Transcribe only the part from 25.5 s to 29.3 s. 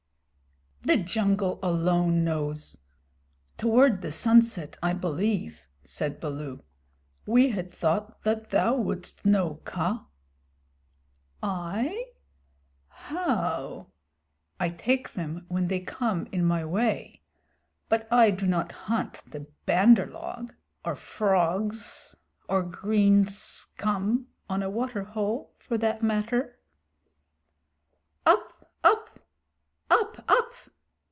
for that matter." "Up, Up!